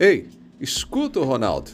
[0.00, 0.28] Ei,
[0.60, 1.72] escuta, Ronaldo.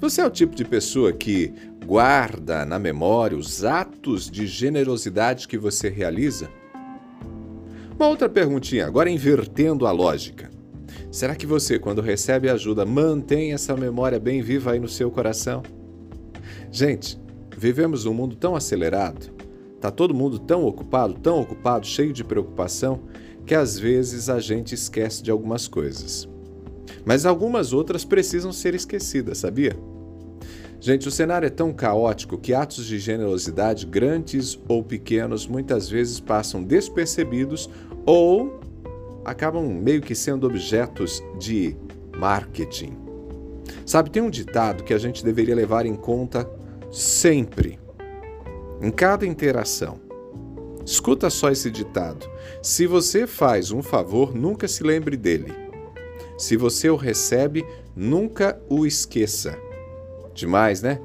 [0.00, 1.52] Você é o tipo de pessoa que
[1.84, 6.48] guarda na memória os atos de generosidade que você realiza?
[7.94, 10.50] Uma outra perguntinha, agora invertendo a lógica.
[11.10, 15.62] Será que você, quando recebe ajuda, mantém essa memória bem viva aí no seu coração?
[16.70, 17.20] Gente,
[17.54, 19.30] vivemos num mundo tão acelerado,
[19.78, 23.02] tá todo mundo tão ocupado, tão ocupado, cheio de preocupação,
[23.44, 26.31] que às vezes a gente esquece de algumas coisas.
[27.04, 29.76] Mas algumas outras precisam ser esquecidas, sabia?
[30.80, 36.18] Gente, o cenário é tão caótico que atos de generosidade, grandes ou pequenos, muitas vezes
[36.18, 37.70] passam despercebidos
[38.04, 38.60] ou
[39.24, 41.76] acabam meio que sendo objetos de
[42.18, 42.96] marketing.
[43.86, 46.50] Sabe, tem um ditado que a gente deveria levar em conta
[46.90, 47.78] sempre,
[48.80, 50.00] em cada interação.
[50.84, 52.28] Escuta só esse ditado:
[52.60, 55.52] se você faz um favor, nunca se lembre dele.
[56.42, 59.56] Se você o recebe, nunca o esqueça.
[60.34, 61.00] Demais, né?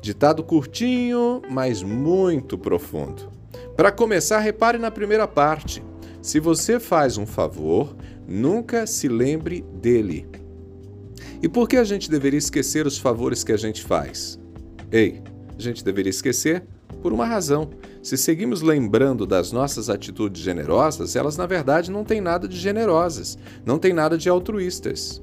[0.00, 3.28] Ditado curtinho, mas muito profundo.
[3.76, 5.82] Para começar, repare na primeira parte.
[6.22, 7.96] Se você faz um favor,
[8.28, 10.24] nunca se lembre dele.
[11.42, 14.38] E por que a gente deveria esquecer os favores que a gente faz?
[14.92, 15.20] Ei,
[15.58, 16.62] a gente deveria esquecer
[17.02, 17.70] por uma razão.
[18.06, 23.36] Se seguimos lembrando das nossas atitudes generosas, elas na verdade não têm nada de generosas,
[23.64, 25.20] não têm nada de altruístas.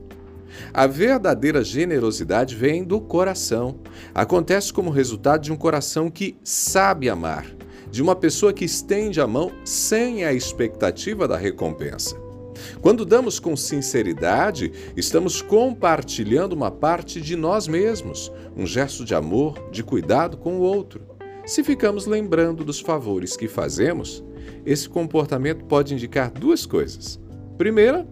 [0.73, 3.79] A verdadeira generosidade vem do coração.
[4.13, 7.45] Acontece como resultado de um coração que sabe amar,
[7.89, 12.21] de uma pessoa que estende a mão sem a expectativa da recompensa.
[12.81, 19.69] Quando damos com sinceridade, estamos compartilhando uma parte de nós mesmos, um gesto de amor,
[19.71, 21.12] de cuidado com o outro.
[21.45, 24.23] Se ficamos lembrando dos favores que fazemos,
[24.65, 27.19] esse comportamento pode indicar duas coisas.
[27.57, 28.07] Primeira,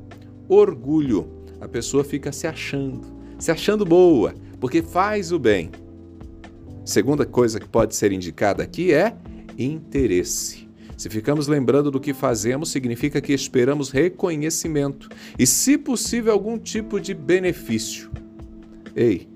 [0.49, 1.29] orgulho.
[1.61, 3.07] A pessoa fica se achando,
[3.39, 5.71] se achando boa, porque faz o bem.
[6.83, 9.15] Segunda coisa que pode ser indicada aqui é
[9.57, 10.67] interesse.
[10.97, 15.07] Se ficamos lembrando do que fazemos, significa que esperamos reconhecimento
[15.39, 18.11] e, se possível, algum tipo de benefício.
[18.95, 19.30] Ei,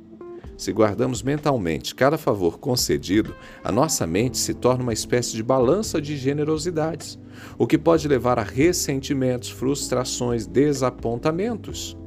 [0.57, 6.01] se guardamos mentalmente cada favor concedido, a nossa mente se torna uma espécie de balança
[6.01, 7.19] de generosidades,
[7.57, 11.97] o que pode levar a ressentimentos, frustrações, desapontamentos.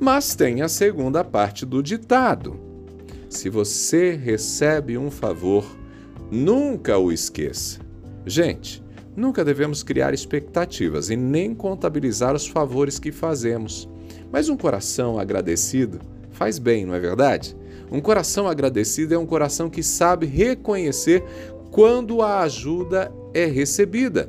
[0.00, 2.58] Mas tem a segunda parte do ditado:
[3.28, 5.64] se você recebe um favor,
[6.30, 7.80] nunca o esqueça.
[8.24, 8.82] Gente,
[9.14, 13.88] nunca devemos criar expectativas e nem contabilizar os favores que fazemos.
[14.30, 16.00] Mas um coração agradecido
[16.42, 17.56] faz bem, não é verdade?
[17.88, 21.22] Um coração agradecido é um coração que sabe reconhecer
[21.70, 24.28] quando a ajuda é recebida.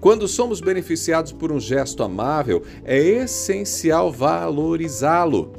[0.00, 5.52] Quando somos beneficiados por um gesto amável, é essencial valorizá-lo.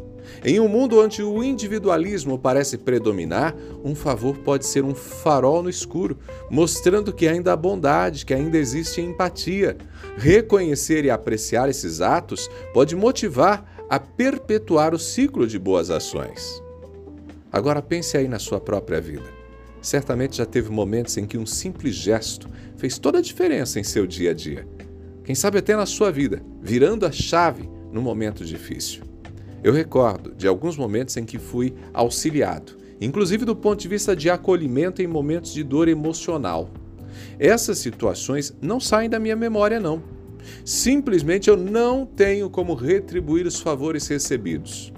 [0.43, 5.69] Em um mundo onde o individualismo parece predominar, um favor pode ser um farol no
[5.69, 6.17] escuro,
[6.49, 9.77] mostrando que ainda há bondade, que ainda existe empatia.
[10.17, 16.61] Reconhecer e apreciar esses atos pode motivar a perpetuar o ciclo de boas ações.
[17.51, 19.25] Agora pense aí na sua própria vida.
[19.81, 24.05] Certamente já teve momentos em que um simples gesto fez toda a diferença em seu
[24.05, 24.67] dia a dia.
[25.23, 29.03] Quem sabe até na sua vida, virando a chave num momento difícil.
[29.63, 34.29] Eu recordo de alguns momentos em que fui auxiliado, inclusive do ponto de vista de
[34.29, 36.69] acolhimento em momentos de dor emocional.
[37.39, 40.16] Essas situações não saem da minha memória, não
[40.65, 44.93] Simplesmente eu não tenho como retribuir os favores recebidos.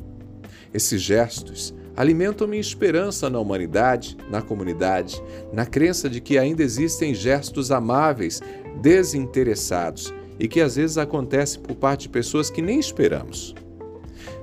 [0.73, 5.21] Esses gestos alimentam minha esperança na humanidade, na comunidade,
[5.51, 8.41] na crença de que ainda existem gestos amáveis,
[8.81, 13.53] desinteressados e que às vezes acontecem por parte de pessoas que nem esperamos.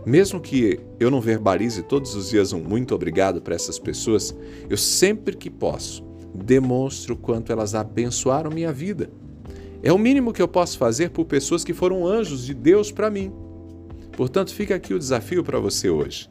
[0.05, 4.37] Mesmo que eu não verbalize todos os dias um muito obrigado para essas pessoas,
[4.69, 9.11] eu sempre que posso demonstro quanto elas abençoaram minha vida
[9.83, 13.11] é o mínimo que eu posso fazer por pessoas que foram anjos de Deus para
[13.11, 13.33] mim.
[14.13, 16.31] Portanto, fica aqui o desafio para você hoje.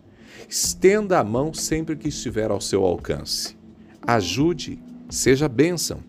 [0.50, 3.56] Estenda a mão sempre que estiver ao seu alcance.
[4.02, 6.00] Ajude, seja bênção.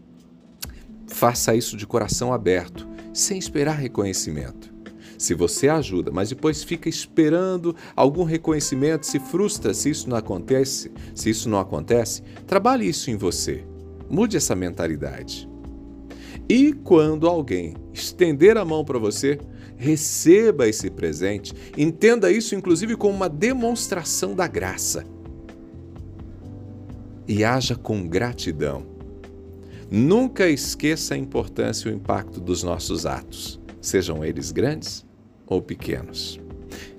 [1.07, 4.75] Faça isso de coração aberto, sem esperar reconhecimento.
[5.19, 10.93] Se você ajuda, mas depois fica esperando algum reconhecimento, se frustra se isso não acontece,
[11.15, 13.65] se isso não acontece, trabalhe isso em você.
[14.11, 15.49] Mude essa mentalidade.
[16.49, 19.39] E quando alguém estender a mão para você,
[19.77, 21.53] receba esse presente.
[21.77, 25.05] Entenda isso, inclusive, como uma demonstração da graça.
[27.27, 28.87] E haja com gratidão.
[29.91, 35.07] Nunca esqueça a importância e o impacto dos nossos atos, sejam eles grandes
[35.47, 36.41] ou pequenos.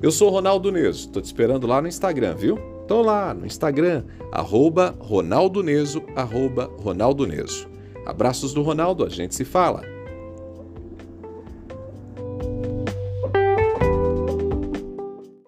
[0.02, 2.58] Eu sou Ronaldo Neso, tô te esperando lá no Instagram, viu?
[2.88, 7.68] Tô lá no Instagram, arroba Ronaldo Neso, arroba Ronaldo Neso.
[8.08, 9.97] Abraços do Ronaldo, a gente se fala.